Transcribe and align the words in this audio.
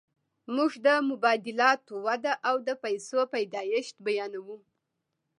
موږ 0.55 0.71
د 0.85 0.87
مبادلاتو 1.09 1.93
وده 2.05 2.33
او 2.49 2.55
د 2.67 2.69
پیسو 2.83 3.19
پیدایښت 3.33 3.95
بیانوو 4.05 4.57